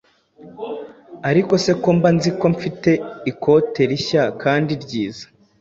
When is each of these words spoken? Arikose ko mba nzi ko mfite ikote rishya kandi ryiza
Arikose 1.29 1.69
ko 1.81 1.87
mba 1.97 2.09
nzi 2.15 2.29
ko 2.39 2.45
mfite 2.53 2.91
ikote 3.31 3.81
rishya 3.89 4.23
kandi 4.43 4.71
ryiza 4.83 5.25